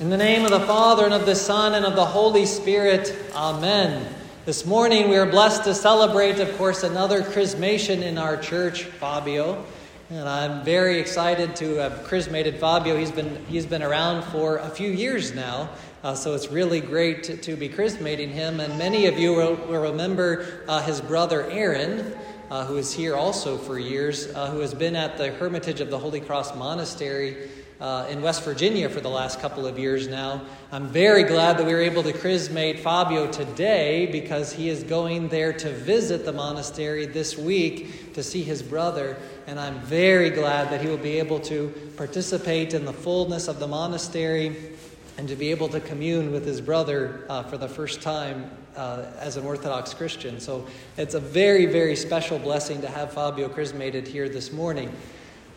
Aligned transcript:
In 0.00 0.10
the 0.10 0.16
name 0.16 0.44
of 0.44 0.50
the 0.50 0.58
Father, 0.58 1.04
and 1.04 1.14
of 1.14 1.24
the 1.24 1.36
Son, 1.36 1.72
and 1.74 1.86
of 1.86 1.94
the 1.94 2.04
Holy 2.04 2.46
Spirit, 2.46 3.16
Amen. 3.32 4.12
This 4.44 4.66
morning 4.66 5.08
we 5.08 5.16
are 5.16 5.24
blessed 5.24 5.62
to 5.64 5.74
celebrate, 5.74 6.40
of 6.40 6.58
course, 6.58 6.82
another 6.82 7.22
chrismation 7.22 8.02
in 8.02 8.18
our 8.18 8.36
church, 8.36 8.82
Fabio. 8.82 9.64
And 10.10 10.28
I'm 10.28 10.64
very 10.64 10.98
excited 10.98 11.54
to 11.56 11.76
have 11.76 12.02
chrismated 12.02 12.56
Fabio. 12.56 12.96
He's 12.96 13.12
been, 13.12 13.46
he's 13.46 13.66
been 13.66 13.84
around 13.84 14.24
for 14.24 14.56
a 14.56 14.68
few 14.68 14.90
years 14.90 15.32
now, 15.32 15.70
uh, 16.02 16.16
so 16.16 16.34
it's 16.34 16.50
really 16.50 16.80
great 16.80 17.22
to, 17.24 17.36
to, 17.36 17.54
be 17.54 17.68
chrismating 17.68 18.30
him. 18.30 18.58
And 18.58 18.76
many 18.76 19.06
of 19.06 19.16
you 19.16 19.32
will, 19.32 19.54
will 19.54 19.82
remember 19.82 20.64
uh, 20.66 20.82
his 20.82 21.00
brother 21.00 21.48
Aaron. 21.50 22.16
Uh, 22.50 22.66
who 22.66 22.76
is 22.76 22.92
here 22.92 23.16
also 23.16 23.56
for 23.56 23.78
years, 23.78 24.26
uh, 24.34 24.50
who 24.50 24.60
has 24.60 24.74
been 24.74 24.94
at 24.94 25.16
the 25.16 25.32
Hermitage 25.32 25.80
of 25.80 25.88
the 25.88 25.98
Holy 25.98 26.20
Cross 26.20 26.54
Monastery 26.54 27.48
uh, 27.80 28.06
in 28.08 28.22
West 28.22 28.44
Virginia 28.44 28.88
for 28.88 29.00
the 29.00 29.10
last 29.10 29.40
couple 29.40 29.66
of 29.66 29.78
years 29.78 30.08
now. 30.08 30.42
I'm 30.70 30.88
very 30.88 31.24
glad 31.24 31.58
that 31.58 31.66
we 31.66 31.72
were 31.72 31.82
able 31.82 32.02
to 32.04 32.12
chrismate 32.12 32.80
Fabio 32.80 33.30
today 33.30 34.06
because 34.06 34.52
he 34.52 34.68
is 34.68 34.82
going 34.84 35.28
there 35.28 35.52
to 35.52 35.70
visit 35.70 36.24
the 36.24 36.32
monastery 36.32 37.06
this 37.06 37.36
week 37.36 38.14
to 38.14 38.22
see 38.22 38.42
his 38.42 38.62
brother. 38.62 39.16
And 39.46 39.58
I'm 39.58 39.80
very 39.80 40.30
glad 40.30 40.70
that 40.70 40.80
he 40.80 40.88
will 40.88 40.96
be 40.96 41.18
able 41.18 41.40
to 41.40 41.68
participate 41.96 42.74
in 42.74 42.84
the 42.84 42.92
fullness 42.92 43.48
of 43.48 43.58
the 43.58 43.68
monastery 43.68 44.74
and 45.18 45.28
to 45.28 45.36
be 45.36 45.50
able 45.50 45.68
to 45.68 45.80
commune 45.80 46.32
with 46.32 46.44
his 46.44 46.60
brother 46.60 47.24
uh, 47.28 47.42
for 47.44 47.56
the 47.56 47.68
first 47.68 48.02
time 48.02 48.50
uh, 48.76 49.04
as 49.18 49.36
an 49.36 49.44
Orthodox 49.44 49.94
Christian. 49.94 50.40
So 50.40 50.66
it's 50.96 51.14
a 51.14 51.20
very, 51.20 51.66
very 51.66 51.94
special 51.94 52.38
blessing 52.38 52.80
to 52.80 52.88
have 52.88 53.12
Fabio 53.12 53.48
chrismated 53.48 54.08
here 54.08 54.28
this 54.28 54.52
morning. 54.52 54.92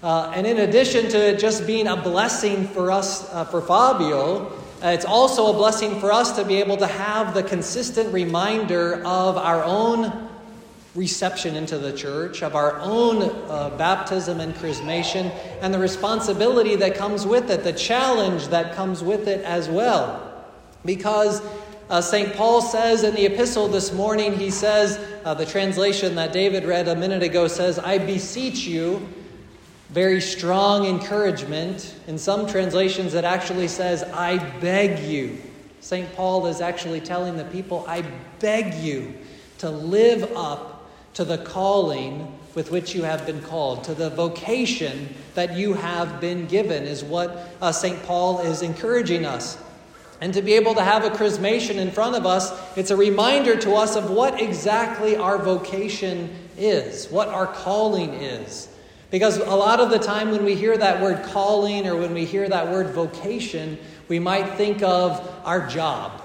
Uh, 0.03 0.31
and 0.35 0.45
in 0.45 0.59
addition 0.59 1.09
to 1.09 1.35
just 1.37 1.65
being 1.65 1.87
a 1.87 1.95
blessing 1.95 2.67
for 2.67 2.91
us, 2.91 3.31
uh, 3.33 3.45
for 3.45 3.61
Fabio, 3.61 4.45
uh, 4.83 4.89
it's 4.89 5.05
also 5.05 5.47
a 5.47 5.53
blessing 5.53 5.99
for 5.99 6.11
us 6.11 6.35
to 6.35 6.45
be 6.45 6.57
able 6.57 6.77
to 6.77 6.85
have 6.85 7.33
the 7.33 7.41
consistent 7.41 8.13
reminder 8.13 9.03
of 9.03 9.37
our 9.37 9.63
own 9.63 10.29
reception 10.93 11.55
into 11.55 11.79
the 11.79 11.91
church, 11.93 12.43
of 12.43 12.55
our 12.55 12.79
own 12.79 13.23
uh, 13.49 13.71
baptism 13.77 14.39
and 14.39 14.53
chrismation, 14.55 15.31
and 15.61 15.73
the 15.73 15.79
responsibility 15.79 16.75
that 16.75 16.95
comes 16.95 17.25
with 17.25 17.49
it, 17.49 17.63
the 17.63 17.73
challenge 17.73 18.47
that 18.49 18.75
comes 18.75 19.03
with 19.03 19.27
it 19.27 19.43
as 19.45 19.67
well. 19.67 20.45
Because 20.85 21.41
uh, 21.89 22.01
St. 22.01 22.35
Paul 22.35 22.61
says 22.61 23.03
in 23.03 23.15
the 23.15 23.25
epistle 23.25 23.67
this 23.67 23.91
morning, 23.93 24.37
he 24.37 24.51
says, 24.51 24.99
uh, 25.25 25.33
the 25.33 25.45
translation 25.45 26.13
that 26.15 26.33
David 26.33 26.65
read 26.65 26.87
a 26.87 26.95
minute 26.95 27.23
ago 27.23 27.47
says, 27.47 27.79
I 27.79 27.97
beseech 27.97 28.67
you 28.67 29.07
very 29.89 30.19
strong 30.19 30.85
encouragement. 30.85 31.95
In 32.07 32.17
some 32.17 32.47
translations, 32.47 33.13
it 33.13 33.23
actually 33.23 33.67
says, 33.67 34.03
I 34.03 34.37
beg 34.59 34.99
you. 34.99 35.37
St. 35.79 36.13
Paul 36.15 36.47
is 36.47 36.59
actually 36.59 36.99
telling 36.99 37.37
the 37.37 37.45
people, 37.45 37.85
I 37.87 38.03
beg 38.39 38.73
you 38.75 39.13
to 39.59 39.69
live 39.69 40.29
up 40.35 40.89
to 41.13 41.23
the 41.23 41.37
calling 41.37 42.37
with 42.53 42.71
which 42.71 42.93
you 42.93 43.03
have 43.03 43.25
been 43.25 43.41
called, 43.41 43.83
to 43.83 43.93
the 43.93 44.09
vocation 44.09 45.13
that 45.35 45.55
you 45.55 45.73
have 45.73 46.19
been 46.19 46.47
given, 46.47 46.83
is 46.83 47.03
what 47.03 47.49
uh, 47.61 47.71
St. 47.71 48.01
Paul 48.03 48.39
is 48.41 48.61
encouraging 48.61 49.25
us. 49.25 49.57
And 50.19 50.33
to 50.33 50.41
be 50.41 50.53
able 50.53 50.73
to 50.73 50.83
have 50.83 51.05
a 51.05 51.11
chrismation 51.11 51.75
in 51.75 51.91
front 51.91 52.15
of 52.15 52.25
us, 52.25 52.51
it's 52.75 52.89
a 52.89 52.97
reminder 52.97 53.55
to 53.57 53.73
us 53.75 53.95
of 53.95 54.09
what 54.09 54.41
exactly 54.41 55.15
our 55.15 55.37
vocation 55.37 56.35
is, 56.57 57.07
what 57.09 57.29
our 57.29 57.45
calling 57.45 58.15
is. 58.15 58.69
Because 59.09 59.37
a 59.37 59.55
lot 59.55 59.79
of 59.79 59.89
the 59.89 59.99
time 59.99 60.31
when 60.31 60.43
we 60.43 60.53
hear 60.53 60.77
that 60.77 61.01
word 61.01 61.23
calling 61.23 61.87
or 61.87 61.95
when 61.95 62.13
we 62.13 62.25
hear 62.25 62.47
that 62.49 62.69
word 62.69 62.93
vocation, 62.93 63.77
we 64.09 64.19
might 64.19 64.55
think 64.55 64.83
of 64.83 65.25
our 65.45 65.65
job. 65.67 66.21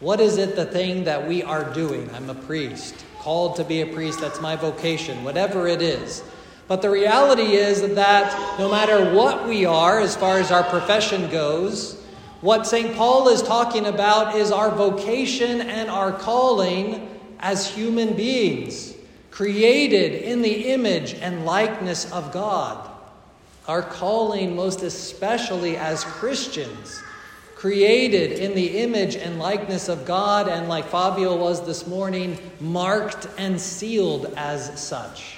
What 0.00 0.18
is 0.18 0.38
it 0.38 0.56
the 0.56 0.64
thing 0.64 1.04
that 1.04 1.28
we 1.28 1.42
are 1.42 1.72
doing? 1.74 2.10
I'm 2.14 2.30
a 2.30 2.34
priest, 2.34 3.04
called 3.18 3.56
to 3.56 3.64
be 3.64 3.82
a 3.82 3.86
priest, 3.86 4.20
that's 4.20 4.40
my 4.40 4.56
vocation, 4.56 5.24
whatever 5.24 5.66
it 5.66 5.82
is. 5.82 6.24
But 6.68 6.80
the 6.80 6.88
reality 6.88 7.54
is 7.54 7.82
that 7.94 8.58
no 8.58 8.70
matter 8.70 9.14
what 9.14 9.46
we 9.46 9.66
are, 9.66 10.00
as 10.00 10.16
far 10.16 10.38
as 10.38 10.50
our 10.50 10.64
profession 10.64 11.30
goes, 11.30 12.00
what 12.40 12.66
St. 12.66 12.96
Paul 12.96 13.28
is 13.28 13.42
talking 13.42 13.86
about 13.86 14.36
is 14.36 14.50
our 14.50 14.70
vocation 14.70 15.60
and 15.60 15.90
our 15.90 16.12
calling 16.12 17.08
as 17.40 17.68
human 17.68 18.14
beings 18.14 18.91
created 19.32 20.12
in 20.12 20.42
the 20.42 20.72
image 20.72 21.14
and 21.14 21.44
likeness 21.44 22.12
of 22.12 22.30
God. 22.32 22.88
Our 23.66 23.82
calling, 23.82 24.54
most 24.54 24.82
especially 24.82 25.76
as 25.76 26.04
Christians, 26.04 27.02
created 27.56 28.32
in 28.32 28.54
the 28.54 28.78
image 28.80 29.16
and 29.16 29.38
likeness 29.38 29.88
of 29.88 30.04
God, 30.04 30.48
and 30.48 30.68
like 30.68 30.84
Fabio 30.84 31.34
was 31.34 31.64
this 31.64 31.86
morning, 31.86 32.38
marked 32.60 33.26
and 33.38 33.58
sealed 33.58 34.34
as 34.36 34.78
such. 34.78 35.36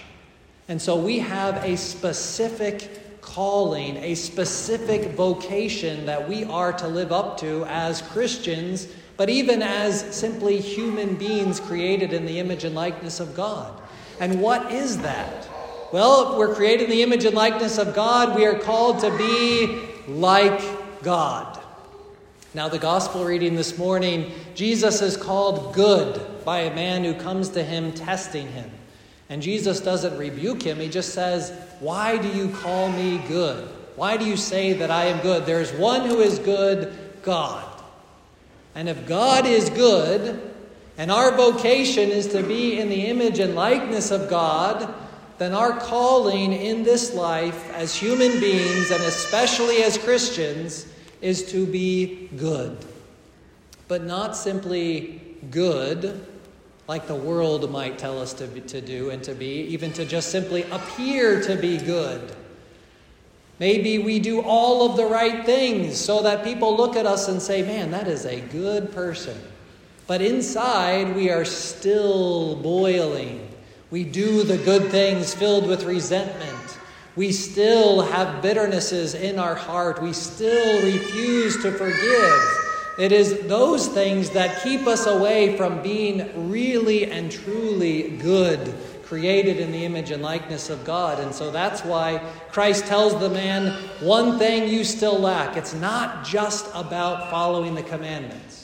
And 0.66 0.82
so 0.82 0.96
we 0.96 1.20
have 1.20 1.62
a 1.62 1.76
specific 1.76 3.20
calling, 3.20 3.96
a 3.98 4.16
specific 4.16 5.12
vocation 5.12 6.06
that 6.06 6.28
we 6.28 6.44
are 6.44 6.72
to 6.72 6.88
live 6.88 7.12
up 7.12 7.38
to 7.40 7.64
as 7.66 8.02
Christians, 8.02 8.88
but 9.16 9.28
even 9.28 9.62
as 9.62 10.00
simply 10.14 10.58
human 10.58 11.14
beings 11.14 11.60
created 11.60 12.12
in 12.12 12.26
the 12.26 12.40
image 12.40 12.64
and 12.64 12.74
likeness 12.74 13.20
of 13.20 13.36
God. 13.36 13.82
And 14.20 14.40
what 14.40 14.72
is 14.72 14.98
that? 14.98 15.48
Well, 15.92 16.38
we're 16.38 16.54
created 16.54 16.84
in 16.84 16.90
the 16.90 17.02
image 17.02 17.24
and 17.24 17.34
likeness 17.34 17.78
of 17.78 17.94
God. 17.94 18.36
We 18.36 18.46
are 18.46 18.58
called 18.58 19.00
to 19.00 19.16
be 19.16 19.80
like 20.08 20.60
God. 21.02 21.60
Now, 22.52 22.68
the 22.68 22.78
gospel 22.78 23.24
reading 23.24 23.56
this 23.56 23.78
morning, 23.78 24.30
Jesus 24.54 25.02
is 25.02 25.16
called 25.16 25.74
good 25.74 26.44
by 26.44 26.60
a 26.60 26.74
man 26.74 27.02
who 27.02 27.14
comes 27.14 27.48
to 27.50 27.64
him 27.64 27.92
testing 27.92 28.46
him. 28.48 28.70
And 29.28 29.42
Jesus 29.42 29.80
doesn't 29.80 30.16
rebuke 30.18 30.62
him, 30.62 30.78
he 30.78 30.88
just 30.88 31.14
says, 31.14 31.52
Why 31.80 32.18
do 32.18 32.28
you 32.28 32.50
call 32.50 32.90
me 32.90 33.18
good? 33.26 33.68
Why 33.96 34.16
do 34.16 34.24
you 34.24 34.36
say 34.36 34.72
that 34.74 34.90
I 34.90 35.06
am 35.06 35.20
good? 35.20 35.46
There 35.46 35.60
is 35.60 35.72
one 35.72 36.08
who 36.08 36.20
is 36.20 36.38
good, 36.38 36.96
God. 37.22 37.64
And 38.74 38.88
if 38.88 39.06
God 39.06 39.46
is 39.46 39.70
good, 39.70 40.53
and 40.96 41.10
our 41.10 41.36
vocation 41.36 42.10
is 42.10 42.28
to 42.28 42.42
be 42.42 42.78
in 42.78 42.88
the 42.88 43.06
image 43.06 43.38
and 43.40 43.54
likeness 43.54 44.10
of 44.10 44.30
God, 44.30 44.94
then 45.38 45.52
our 45.52 45.78
calling 45.80 46.52
in 46.52 46.84
this 46.84 47.14
life 47.14 47.72
as 47.72 47.94
human 47.94 48.38
beings, 48.38 48.90
and 48.90 49.02
especially 49.02 49.82
as 49.82 49.98
Christians, 49.98 50.86
is 51.20 51.50
to 51.50 51.66
be 51.66 52.28
good. 52.36 52.76
But 53.88 54.04
not 54.04 54.36
simply 54.36 55.20
good, 55.50 56.26
like 56.86 57.06
the 57.08 57.14
world 57.14 57.68
might 57.70 57.98
tell 57.98 58.20
us 58.20 58.32
to, 58.34 58.46
to 58.60 58.80
do 58.80 59.10
and 59.10 59.22
to 59.24 59.34
be, 59.34 59.62
even 59.62 59.92
to 59.94 60.04
just 60.04 60.30
simply 60.30 60.62
appear 60.70 61.42
to 61.42 61.56
be 61.56 61.78
good. 61.78 62.36
Maybe 63.58 63.98
we 63.98 64.20
do 64.20 64.42
all 64.42 64.90
of 64.90 64.96
the 64.96 65.06
right 65.06 65.44
things 65.44 65.98
so 65.98 66.22
that 66.22 66.44
people 66.44 66.76
look 66.76 66.96
at 66.96 67.06
us 67.06 67.28
and 67.28 67.40
say, 67.40 67.62
man, 67.62 67.90
that 67.92 68.06
is 68.06 68.26
a 68.26 68.40
good 68.40 68.92
person. 68.92 69.40
But 70.06 70.20
inside, 70.20 71.16
we 71.16 71.30
are 71.30 71.44
still 71.44 72.56
boiling. 72.56 73.48
We 73.90 74.04
do 74.04 74.42
the 74.42 74.58
good 74.58 74.90
things 74.90 75.32
filled 75.34 75.66
with 75.66 75.84
resentment. 75.84 76.78
We 77.16 77.32
still 77.32 78.02
have 78.02 78.42
bitternesses 78.42 79.14
in 79.14 79.38
our 79.38 79.54
heart. 79.54 80.02
We 80.02 80.12
still 80.12 80.82
refuse 80.84 81.62
to 81.62 81.70
forgive. 81.70 82.64
It 82.98 83.12
is 83.12 83.46
those 83.48 83.88
things 83.88 84.30
that 84.30 84.62
keep 84.62 84.86
us 84.86 85.06
away 85.06 85.56
from 85.56 85.82
being 85.82 86.50
really 86.50 87.10
and 87.10 87.30
truly 87.30 88.16
good, 88.18 88.74
created 89.04 89.58
in 89.58 89.72
the 89.72 89.84
image 89.84 90.10
and 90.10 90.22
likeness 90.22 90.70
of 90.70 90.84
God. 90.84 91.18
And 91.18 91.34
so 91.34 91.50
that's 91.50 91.84
why 91.84 92.18
Christ 92.50 92.86
tells 92.86 93.18
the 93.18 93.30
man, 93.30 93.72
one 94.00 94.38
thing 94.38 94.68
you 94.68 94.84
still 94.84 95.18
lack. 95.18 95.56
It's 95.56 95.74
not 95.74 96.24
just 96.24 96.66
about 96.74 97.30
following 97.30 97.74
the 97.74 97.82
commandments. 97.82 98.63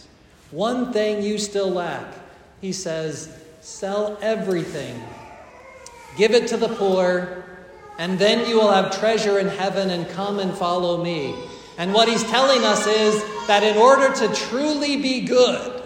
One 0.50 0.92
thing 0.92 1.22
you 1.22 1.38
still 1.38 1.70
lack. 1.70 2.12
He 2.60 2.72
says, 2.72 3.36
Sell 3.60 4.18
everything, 4.22 5.00
give 6.16 6.32
it 6.32 6.48
to 6.48 6.56
the 6.56 6.68
poor, 6.68 7.44
and 7.98 8.18
then 8.18 8.48
you 8.48 8.56
will 8.56 8.72
have 8.72 8.98
treasure 8.98 9.38
in 9.38 9.48
heaven 9.48 9.90
and 9.90 10.08
come 10.08 10.38
and 10.38 10.56
follow 10.56 11.02
me. 11.02 11.34
And 11.76 11.92
what 11.92 12.08
he's 12.08 12.24
telling 12.24 12.64
us 12.64 12.86
is 12.86 13.22
that 13.46 13.62
in 13.62 13.76
order 13.76 14.14
to 14.14 14.34
truly 14.34 14.96
be 14.96 15.20
good, 15.20 15.82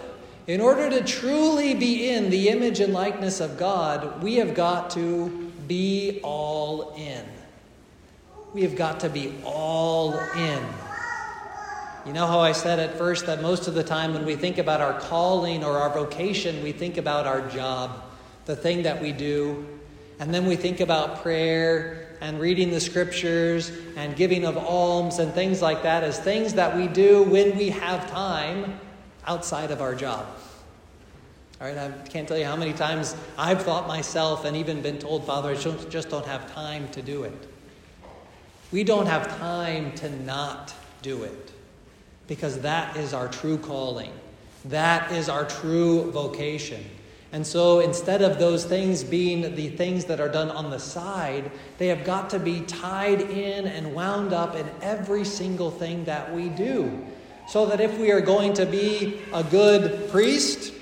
in 0.47 0.61
order 0.61 0.89
to 0.89 1.03
truly 1.03 1.73
be 1.73 2.09
in 2.09 2.29
the 2.29 2.49
image 2.49 2.79
and 2.79 2.93
likeness 2.93 3.39
of 3.39 3.57
God, 3.57 4.23
we 4.23 4.35
have 4.35 4.53
got 4.53 4.91
to 4.91 5.51
be 5.67 6.19
all 6.23 6.93
in. 6.95 7.25
We 8.53 8.61
have 8.61 8.75
got 8.75 9.01
to 9.01 9.09
be 9.09 9.33
all 9.43 10.13
in. 10.13 10.63
You 12.05 12.13
know 12.13 12.27
how 12.27 12.39
I 12.39 12.51
said 12.51 12.77
at 12.77 12.99
first 12.99 13.25
that 13.25 13.41
most 13.41 13.67
of 13.67 13.73
the 13.73 13.83
time 13.83 14.13
when 14.13 14.25
we 14.25 14.35
think 14.35 14.59
about 14.59 14.79
our 14.79 14.99
calling 14.99 15.63
or 15.63 15.79
our 15.79 15.89
vocation, 15.89 16.61
we 16.61 16.71
think 16.71 16.97
about 16.97 17.25
our 17.25 17.49
job, 17.49 17.99
the 18.45 18.55
thing 18.55 18.83
that 18.83 19.01
we 19.01 19.11
do. 19.11 19.65
And 20.19 20.31
then 20.31 20.45
we 20.45 20.55
think 20.55 20.81
about 20.81 21.23
prayer 21.23 22.15
and 22.21 22.39
reading 22.39 22.69
the 22.69 22.79
scriptures 22.79 23.71
and 23.97 24.15
giving 24.15 24.45
of 24.45 24.55
alms 24.55 25.17
and 25.17 25.33
things 25.33 25.63
like 25.63 25.81
that 25.81 26.03
as 26.03 26.19
things 26.19 26.53
that 26.53 26.77
we 26.77 26.87
do 26.87 27.23
when 27.23 27.57
we 27.57 27.69
have 27.69 28.07
time 28.11 28.79
outside 29.25 29.71
of 29.71 29.81
our 29.81 29.95
job. 29.95 30.27
All 31.59 31.67
right, 31.67 31.75
I 31.75 31.89
can't 32.07 32.27
tell 32.27 32.37
you 32.37 32.45
how 32.45 32.55
many 32.55 32.73
times 32.73 33.15
I've 33.35 33.63
thought 33.63 33.87
myself 33.87 34.45
and 34.45 34.55
even 34.55 34.83
been 34.83 34.99
told, 34.99 35.25
Father, 35.25 35.49
I 35.49 35.55
just 35.55 36.09
don't 36.09 36.25
have 36.27 36.53
time 36.53 36.87
to 36.89 37.01
do 37.01 37.23
it. 37.23 37.49
We 38.71 38.83
don't 38.83 39.07
have 39.07 39.39
time 39.39 39.91
to 39.93 40.09
not 40.23 40.71
do 41.01 41.23
it 41.23 41.54
because 42.27 42.59
that 42.59 42.97
is 42.97 43.13
our 43.13 43.27
true 43.27 43.57
calling. 43.57 44.11
That 44.65 45.11
is 45.11 45.29
our 45.29 45.45
true 45.45 46.11
vocation. 46.11 46.83
And 47.31 47.45
so 47.45 47.81
instead 47.81 48.21
of 48.21 48.39
those 48.39 48.63
things 48.65 49.03
being 49.03 49.55
the 49.55 49.69
things 49.69 50.05
that 50.05 50.19
are 50.19 50.29
done 50.29 50.49
on 50.49 50.69
the 50.69 50.79
side, 50.79 51.51
they 51.77 51.87
have 51.87 52.05
got 52.05 52.29
to 52.29 52.39
be 52.39 52.61
tied 52.61 53.21
in 53.21 53.67
and 53.67 53.93
wound 53.93 54.31
up 54.31 54.55
in 54.55 54.65
every 54.81 55.25
single 55.25 55.69
thing 55.69 56.05
that 56.05 56.33
we 56.33 56.49
do. 56.49 57.05
So 57.47 57.65
that 57.67 57.79
if 57.79 57.97
we 57.99 58.11
are 58.11 58.21
going 58.21 58.53
to 58.53 58.65
be 58.65 59.21
a 59.33 59.43
good 59.43 60.09
priest, 60.09 60.73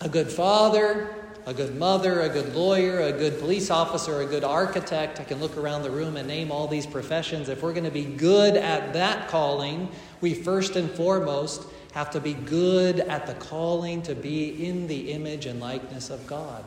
a 0.00 0.08
good 0.08 0.30
father, 0.30 1.14
a 1.46 1.54
good 1.54 1.76
mother, 1.76 2.20
a 2.20 2.28
good 2.28 2.54
lawyer, 2.54 3.00
a 3.00 3.12
good 3.12 3.38
police 3.38 3.70
officer, 3.70 4.20
a 4.20 4.26
good 4.26 4.44
architect, 4.44 5.20
I 5.20 5.24
can 5.24 5.40
look 5.40 5.56
around 5.56 5.82
the 5.82 5.90
room 5.90 6.16
and 6.16 6.28
name 6.28 6.52
all 6.52 6.68
these 6.68 6.86
professions. 6.86 7.48
If 7.48 7.62
we're 7.62 7.72
going 7.72 7.84
to 7.84 7.90
be 7.90 8.04
good 8.04 8.56
at 8.56 8.92
that 8.92 9.28
calling, 9.28 9.88
we 10.20 10.34
first 10.34 10.76
and 10.76 10.90
foremost 10.90 11.66
have 11.92 12.10
to 12.10 12.20
be 12.20 12.34
good 12.34 13.00
at 13.00 13.26
the 13.26 13.34
calling 13.34 14.02
to 14.02 14.14
be 14.14 14.66
in 14.66 14.86
the 14.86 15.12
image 15.12 15.46
and 15.46 15.60
likeness 15.60 16.10
of 16.10 16.26
God. 16.26 16.64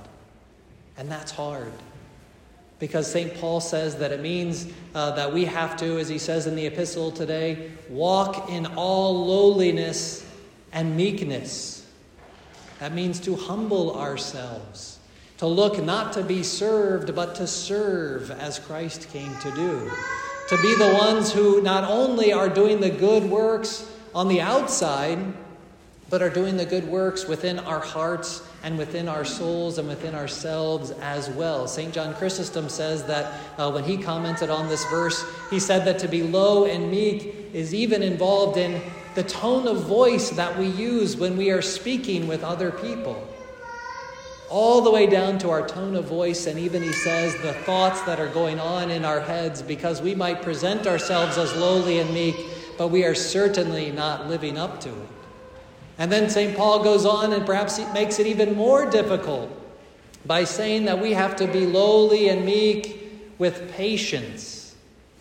And 0.97 1.09
that's 1.09 1.31
hard. 1.31 1.71
Because 2.79 3.09
St. 3.09 3.33
Paul 3.35 3.61
says 3.61 3.97
that 3.97 4.11
it 4.11 4.19
means 4.19 4.67
uh, 4.93 5.11
that 5.11 5.31
we 5.31 5.45
have 5.45 5.77
to, 5.77 5.99
as 5.99 6.09
he 6.09 6.17
says 6.17 6.47
in 6.47 6.55
the 6.55 6.65
epistle 6.65 7.11
today, 7.11 7.71
walk 7.89 8.49
in 8.49 8.65
all 8.75 9.25
lowliness 9.25 10.29
and 10.73 10.97
meekness. 10.97 11.82
That 12.83 12.93
means 12.93 13.21
to 13.21 13.37
humble 13.37 13.97
ourselves, 13.97 14.99
to 15.37 15.47
look 15.47 15.81
not 15.81 16.11
to 16.15 16.21
be 16.21 16.43
served, 16.43 17.15
but 17.15 17.33
to 17.35 17.47
serve 17.47 18.29
as 18.29 18.59
Christ 18.59 19.09
came 19.13 19.33
to 19.37 19.51
do. 19.51 19.89
To 20.49 20.61
be 20.61 20.75
the 20.75 20.93
ones 20.93 21.31
who 21.31 21.61
not 21.61 21.89
only 21.89 22.33
are 22.33 22.49
doing 22.49 22.81
the 22.81 22.89
good 22.89 23.23
works 23.23 23.89
on 24.13 24.27
the 24.27 24.41
outside, 24.41 25.17
but 26.09 26.21
are 26.21 26.29
doing 26.29 26.57
the 26.57 26.65
good 26.65 26.85
works 26.85 27.25
within 27.25 27.57
our 27.59 27.79
hearts 27.79 28.43
and 28.63 28.77
within 28.77 29.07
our 29.07 29.23
souls 29.23 29.77
and 29.77 29.87
within 29.87 30.13
ourselves 30.13 30.91
as 30.91 31.29
well. 31.29 31.69
St. 31.69 31.93
John 31.93 32.13
Chrysostom 32.13 32.67
says 32.67 33.05
that 33.05 33.39
uh, 33.57 33.71
when 33.71 33.85
he 33.85 33.95
commented 33.95 34.49
on 34.49 34.67
this 34.67 34.83
verse, 34.89 35.23
he 35.49 35.57
said 35.61 35.85
that 35.85 35.99
to 35.99 36.09
be 36.09 36.21
low 36.21 36.65
and 36.65 36.91
meek 36.91 37.49
is 37.53 37.73
even 37.73 38.03
involved 38.03 38.57
in 38.57 38.81
the 39.15 39.23
tone 39.23 39.67
of 39.67 39.83
voice 39.83 40.29
that 40.31 40.57
we 40.57 40.67
use 40.67 41.15
when 41.15 41.37
we 41.37 41.51
are 41.51 41.61
speaking 41.61 42.27
with 42.27 42.43
other 42.43 42.71
people. 42.71 43.27
All 44.49 44.81
the 44.81 44.91
way 44.91 45.07
down 45.07 45.39
to 45.39 45.49
our 45.49 45.67
tone 45.67 45.95
of 45.95 46.05
voice, 46.05 46.45
and 46.47 46.59
even 46.59 46.83
he 46.83 46.93
says 46.93 47.33
the 47.41 47.53
thoughts 47.53 48.01
that 48.01 48.19
are 48.19 48.27
going 48.27 48.59
on 48.59 48.91
in 48.91 49.03
our 49.03 49.19
heads, 49.19 49.61
because 49.61 50.01
we 50.01 50.13
might 50.13 50.41
present 50.41 50.85
ourselves 50.85 51.37
as 51.37 51.55
lowly 51.55 51.99
and 51.99 52.13
meek, 52.13 52.35
but 52.77 52.89
we 52.89 53.03
are 53.03 53.15
certainly 53.15 53.91
not 53.91 54.27
living 54.27 54.57
up 54.57 54.79
to 54.81 54.89
it. 54.89 55.09
And 55.97 56.11
then 56.11 56.29
St. 56.29 56.55
Paul 56.57 56.83
goes 56.83 57.05
on 57.05 57.33
and 57.33 57.45
perhaps 57.45 57.77
he 57.77 57.85
makes 57.93 58.19
it 58.19 58.27
even 58.27 58.55
more 58.55 58.89
difficult 58.89 59.49
by 60.25 60.43
saying 60.43 60.85
that 60.85 60.99
we 60.99 61.13
have 61.13 61.35
to 61.37 61.47
be 61.47 61.65
lowly 61.65 62.29
and 62.29 62.45
meek 62.45 63.35
with 63.37 63.71
patience. 63.73 64.62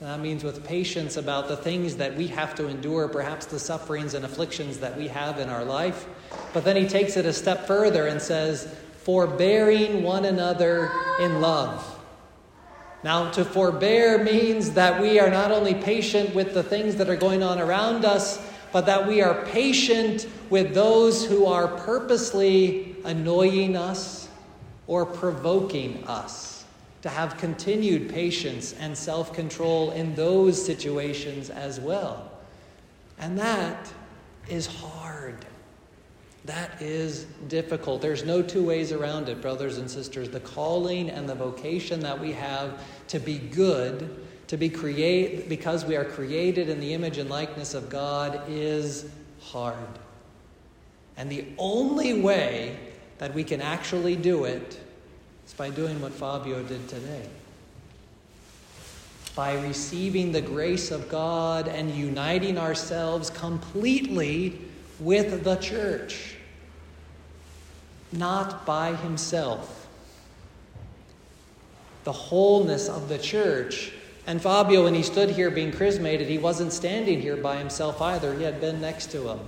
That 0.03 0.19
means 0.19 0.43
with 0.43 0.65
patience 0.65 1.17
about 1.17 1.47
the 1.47 1.57
things 1.57 1.95
that 1.99 2.17
we 2.17 2.27
have 2.27 2.57
to 2.57 2.67
endure, 2.67 3.07
perhaps 3.07 3.47
the 3.47 3.61
sufferings 3.61 4.15
and 4.15 4.25
afflictions 4.25 4.79
that 4.79 4.99
we 4.99 5.07
have 5.07 5.39
in 5.39 5.49
our 5.49 5.65
life. 5.65 6.07
But 6.53 6.65
then 6.65 6.75
he 6.75 6.89
takes 6.89 7.17
it 7.17 7.25
a 7.25 7.33
step 7.33 7.69
further 7.69 8.09
and 8.09 8.21
says, 8.21 8.75
forbearing 8.97 10.03
one 10.03 10.25
another 10.25 10.91
in 11.21 11.41
love. 11.41 12.01
Now, 13.05 13.31
to 13.31 13.45
forbear 13.45 14.25
means 14.25 14.73
that 14.73 15.01
we 15.01 15.21
are 15.21 15.31
not 15.31 15.53
only 15.53 15.75
patient 15.75 16.35
with 16.35 16.53
the 16.53 16.65
things 16.65 16.97
that 16.97 17.09
are 17.09 17.15
going 17.15 17.45
on 17.45 17.61
around 17.61 18.05
us, 18.05 18.45
but 18.73 18.87
that 18.87 19.07
we 19.07 19.23
are 19.23 19.45
patient 19.47 20.27
with 20.51 20.75
those 20.75 21.25
who 21.25 21.47
are 21.47 21.69
purposely 21.69 22.97
annoying 23.05 23.77
us 23.77 24.29
or 24.89 25.07
provoking 25.07 26.03
us. 26.09 26.62
To 27.03 27.09
have 27.09 27.37
continued 27.37 28.09
patience 28.09 28.75
and 28.79 28.97
self 28.97 29.33
control 29.33 29.91
in 29.91 30.15
those 30.15 30.65
situations 30.65 31.51
as 31.51 31.81
well. 31.81 32.31
And 33.19 33.39
that 33.39 33.93
is 34.49 34.67
hard. 34.67 35.45
That 36.45 36.83
is 36.83 37.25
difficult. 37.47 38.03
There's 38.03 38.25
no 38.25 38.43
two 38.43 38.65
ways 38.65 38.91
around 38.91 39.29
it, 39.29 39.41
brothers 39.41 39.79
and 39.79 39.89
sisters. 39.89 40.29
The 40.29 40.41
calling 40.41 41.09
and 41.09 41.29
the 41.29 41.35
vocation 41.35 42.01
that 42.01 42.19
we 42.19 42.33
have 42.33 42.83
to 43.09 43.21
be 43.21 43.39
good, 43.39 44.25
to 44.49 44.57
be 44.57 44.69
create 44.69 45.49
because 45.49 45.85
we 45.85 45.97
are 45.97 46.05
created 46.05 46.69
in 46.69 46.81
the 46.81 46.95
image 46.95 47.19
and 47.19 47.31
likeness 47.31 47.75
of 47.75 47.89
God 47.89 48.43
is 48.49 49.09
hard. 49.41 49.77
And 51.17 51.31
the 51.31 51.45
only 51.59 52.21
way 52.21 52.77
that 53.19 53.33
we 53.35 53.45
can 53.45 53.61
actually 53.61 54.17
do 54.17 54.45
it 54.45 54.81
is 55.47 55.55
by 55.55 55.71
doing 55.71 56.01
what 56.01 56.13
Fabio 56.13 56.63
did 56.63 56.89
today. 56.89 57.27
By 59.35 59.61
receiving 59.61 60.33
the 60.33 60.43
grace 60.43 60.91
of 60.91 61.09
God 61.09 61.69
and 61.69 61.91
uniting 61.91 62.59
ourselves 62.59 63.31
completely 63.31 64.59
with 65.01 65.43
the 65.45 65.57
church, 65.57 66.37
not 68.13 68.67
by 68.67 68.95
himself. 68.95 69.89
The 72.05 72.13
wholeness 72.13 72.89
of 72.89 73.09
the 73.09 73.19
church. 73.19 73.93
And 74.27 74.41
Fabio, 74.41 74.85
when 74.85 74.95
he 74.95 75.03
stood 75.03 75.31
here 75.31 75.51
being 75.51 75.73
chrismated, 75.73 76.29
he 76.29 76.39
wasn't 76.39 76.73
standing 76.73 77.21
here 77.21 77.37
by 77.37 77.57
himself 77.57 78.01
either. 78.03 78.35
He 78.35 78.45
had 78.45 78.61
been 78.61 78.81
next 78.81 79.11
to 79.13 79.29
him, 79.29 79.41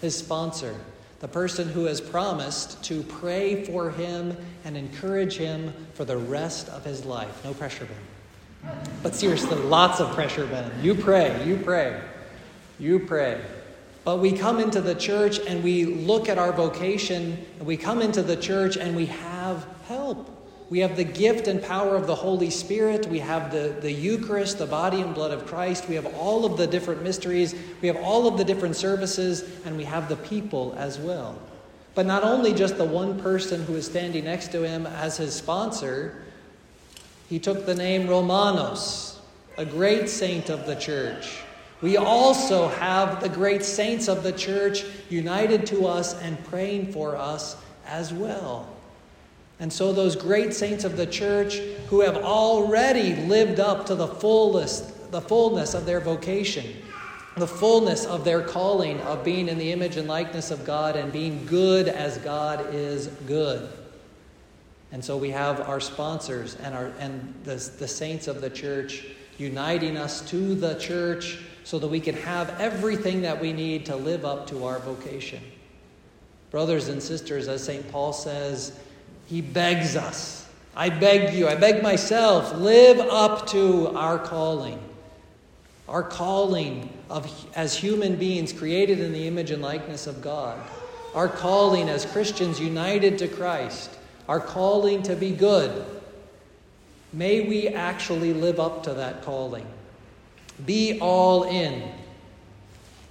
his 0.00 0.16
sponsor, 0.16 0.74
the 1.20 1.28
person 1.28 1.68
who 1.68 1.84
has 1.84 2.00
promised 2.00 2.82
to 2.84 3.02
pray 3.02 3.64
for 3.64 3.90
him 3.90 4.36
and 4.64 4.76
encourage 4.76 5.36
him 5.36 5.72
for 5.94 6.04
the 6.04 6.16
rest 6.16 6.68
of 6.70 6.84
his 6.84 7.04
life. 7.04 7.44
No 7.44 7.54
pressure, 7.54 7.86
Ben. 8.62 8.74
But 9.02 9.14
seriously, 9.14 9.56
lots 9.56 10.00
of 10.00 10.14
pressure, 10.14 10.46
Ben. 10.46 10.72
You 10.82 10.94
pray, 10.94 11.46
you 11.46 11.56
pray, 11.58 12.00
you 12.78 12.98
pray. 13.00 13.40
But 14.02 14.18
we 14.18 14.32
come 14.32 14.60
into 14.60 14.80
the 14.80 14.94
church 14.94 15.38
and 15.38 15.62
we 15.62 15.84
look 15.84 16.28
at 16.28 16.38
our 16.38 16.52
vocation, 16.52 17.44
and 17.58 17.66
we 17.66 17.76
come 17.76 18.00
into 18.00 18.22
the 18.22 18.36
church 18.36 18.78
and 18.78 18.96
we 18.96 19.06
have 19.06 19.66
help. 19.86 20.39
We 20.70 20.78
have 20.80 20.96
the 20.96 21.04
gift 21.04 21.48
and 21.48 21.62
power 21.62 21.96
of 21.96 22.06
the 22.06 22.14
Holy 22.14 22.48
Spirit. 22.48 23.06
We 23.06 23.18
have 23.18 23.52
the, 23.52 23.76
the 23.80 23.92
Eucharist, 23.92 24.58
the 24.58 24.66
body 24.66 25.02
and 25.02 25.14
blood 25.14 25.32
of 25.32 25.44
Christ. 25.44 25.88
We 25.88 25.96
have 25.96 26.06
all 26.14 26.46
of 26.46 26.56
the 26.56 26.66
different 26.66 27.02
mysteries. 27.02 27.54
We 27.82 27.88
have 27.88 27.98
all 27.98 28.26
of 28.26 28.38
the 28.38 28.44
different 28.44 28.76
services, 28.76 29.44
and 29.66 29.76
we 29.76 29.84
have 29.84 30.08
the 30.08 30.16
people 30.16 30.74
as 30.78 30.98
well. 30.98 31.36
But 31.94 32.06
not 32.06 32.22
only 32.22 32.54
just 32.54 32.78
the 32.78 32.84
one 32.84 33.20
person 33.20 33.64
who 33.64 33.74
is 33.74 33.84
standing 33.84 34.24
next 34.24 34.52
to 34.52 34.66
him 34.66 34.86
as 34.86 35.18
his 35.18 35.34
sponsor, 35.34 36.22
he 37.28 37.38
took 37.38 37.66
the 37.66 37.74
name 37.74 38.06
Romanos, 38.06 39.20
a 39.58 39.66
great 39.66 40.08
saint 40.08 40.48
of 40.48 40.66
the 40.66 40.76
church 40.76 41.42
we 41.82 41.96
also 41.96 42.68
have 42.68 43.22
the 43.22 43.28
great 43.28 43.64
saints 43.64 44.08
of 44.08 44.22
the 44.22 44.32
church 44.32 44.84
united 45.08 45.66
to 45.66 45.86
us 45.86 46.20
and 46.20 46.42
praying 46.44 46.92
for 46.92 47.16
us 47.16 47.56
as 47.86 48.12
well. 48.12 48.68
And 49.60 49.70
so, 49.70 49.92
those 49.92 50.16
great 50.16 50.54
saints 50.54 50.84
of 50.84 50.96
the 50.96 51.06
church 51.06 51.58
who 51.88 52.00
have 52.00 52.16
already 52.16 53.14
lived 53.14 53.60
up 53.60 53.84
to 53.86 53.94
the 53.94 54.08
fullest, 54.08 55.12
the 55.12 55.20
fullness 55.20 55.74
of 55.74 55.84
their 55.84 56.00
vocation, 56.00 56.64
the 57.36 57.46
fullness 57.46 58.06
of 58.06 58.24
their 58.24 58.42
calling 58.42 58.98
of 59.02 59.22
being 59.22 59.48
in 59.48 59.58
the 59.58 59.70
image 59.70 59.96
and 59.96 60.08
likeness 60.08 60.50
of 60.50 60.64
God 60.64 60.96
and 60.96 61.12
being 61.12 61.44
good 61.44 61.88
as 61.88 62.16
God 62.18 62.74
is 62.74 63.08
good. 63.26 63.68
And 64.92 65.04
so 65.04 65.16
we 65.16 65.30
have 65.30 65.60
our 65.60 65.78
sponsors 65.78 66.56
and, 66.56 66.74
our, 66.74 66.86
and 66.98 67.34
the, 67.44 67.54
the 67.78 67.86
saints 67.86 68.28
of 68.28 68.40
the 68.40 68.50
church 68.50 69.04
uniting 69.38 69.96
us 69.96 70.28
to 70.30 70.54
the 70.54 70.74
church 70.76 71.38
so 71.64 71.78
that 71.78 71.88
we 71.88 72.00
can 72.00 72.14
have 72.14 72.58
everything 72.60 73.22
that 73.22 73.40
we 73.40 73.52
need 73.52 73.86
to 73.86 73.96
live 73.96 74.24
up 74.24 74.46
to 74.48 74.64
our 74.64 74.78
vocation. 74.80 75.40
Brothers 76.50 76.88
and 76.88 77.00
sisters, 77.00 77.46
as 77.46 77.62
St. 77.62 77.88
Paul 77.92 78.12
says, 78.12 78.78
he 79.30 79.40
begs 79.40 79.94
us. 79.94 80.44
I 80.74 80.90
beg 80.90 81.34
you, 81.34 81.46
I 81.46 81.54
beg 81.54 81.82
myself, 81.82 82.52
live 82.56 82.98
up 82.98 83.46
to 83.48 83.88
our 83.96 84.18
calling. 84.18 84.80
Our 85.88 86.02
calling 86.02 86.92
of, 87.08 87.30
as 87.54 87.76
human 87.76 88.16
beings 88.16 88.52
created 88.52 88.98
in 88.98 89.12
the 89.12 89.28
image 89.28 89.52
and 89.52 89.62
likeness 89.62 90.08
of 90.08 90.20
God. 90.20 90.58
Our 91.14 91.28
calling 91.28 91.88
as 91.88 92.06
Christians 92.06 92.60
united 92.60 93.18
to 93.18 93.28
Christ. 93.28 93.90
Our 94.28 94.40
calling 94.40 95.02
to 95.04 95.14
be 95.14 95.30
good. 95.30 95.84
May 97.12 97.48
we 97.48 97.68
actually 97.68 98.32
live 98.32 98.58
up 98.58 98.82
to 98.84 98.94
that 98.94 99.22
calling. 99.22 99.66
Be 100.66 100.98
all 101.00 101.44
in. 101.44 101.88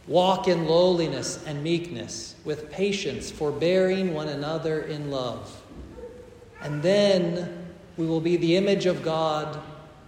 Walk 0.07 0.47
in 0.47 0.67
lowliness 0.67 1.45
and 1.45 1.63
meekness, 1.63 2.35
with 2.43 2.71
patience, 2.71 3.29
forbearing 3.31 4.13
one 4.13 4.27
another 4.27 4.81
in 4.81 5.11
love. 5.11 5.61
And 6.61 6.81
then 6.81 7.67
we 7.97 8.05
will 8.05 8.21
be 8.21 8.37
the 8.37 8.55
image 8.55 8.85
of 8.85 9.03
God 9.03 9.59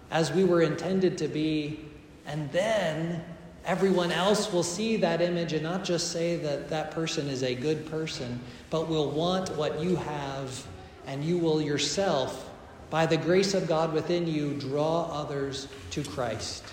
as 0.10 0.32
we 0.32 0.44
were 0.44 0.62
intended 0.62 1.18
to 1.20 1.28
be. 1.28 1.80
And 2.26 2.52
then 2.52 3.24
everyone 3.66 4.12
else 4.12 4.52
will 4.52 4.64
see 4.64 4.98
that 4.98 5.22
image 5.22 5.54
and 5.54 5.64
not 5.64 5.84
just 5.84 6.12
say 6.12 6.36
that 6.38 6.70
that 6.70 6.92
person 6.92 7.28
is 7.28 7.44
a 7.44 7.56
good 7.56 7.86
person, 7.90 8.40
but 8.70 8.88
will 8.88 9.12
want 9.12 9.56
what 9.56 9.82
you 9.82 9.96
have, 9.96 10.66
and 11.08 11.24
you 11.24 11.38
will 11.38 11.62
yourself, 11.62 12.50
by 12.90 13.06
the 13.06 13.18
grace 13.18 13.54
of 13.54 13.68
God 13.68 13.94
within 13.94 14.28
you, 14.28 14.54
draw 14.56 15.10
others 15.12 15.68
to 15.92 16.04
Christ. 16.04 16.64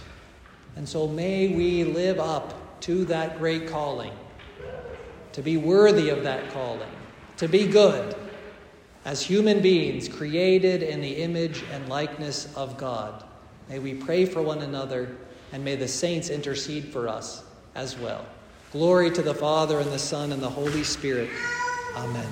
And 0.76 0.88
so 0.88 1.06
may 1.06 1.48
we 1.48 1.84
live 1.84 2.18
up 2.20 2.80
to 2.82 3.04
that 3.06 3.38
great 3.38 3.68
calling, 3.68 4.12
to 5.32 5.42
be 5.42 5.56
worthy 5.56 6.08
of 6.10 6.22
that 6.24 6.52
calling, 6.52 6.90
to 7.36 7.48
be 7.48 7.66
good 7.66 8.14
as 9.08 9.22
human 9.22 9.62
beings 9.62 10.06
created 10.06 10.82
in 10.82 11.00
the 11.00 11.22
image 11.22 11.64
and 11.72 11.88
likeness 11.88 12.54
of 12.54 12.76
God. 12.76 13.24
May 13.70 13.78
we 13.78 13.94
pray 13.94 14.26
for 14.26 14.42
one 14.42 14.60
another 14.60 15.16
and 15.50 15.64
may 15.64 15.76
the 15.76 15.88
saints 15.88 16.28
intercede 16.28 16.84
for 16.92 17.08
us 17.08 17.42
as 17.74 17.96
well. 17.96 18.26
Glory 18.70 19.10
to 19.12 19.22
the 19.22 19.32
Father, 19.32 19.80
and 19.80 19.90
the 19.90 19.98
Son, 19.98 20.30
and 20.30 20.42
the 20.42 20.50
Holy 20.50 20.84
Spirit. 20.84 21.30
Amen. 21.96 22.28